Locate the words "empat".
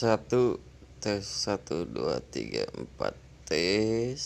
2.72-3.12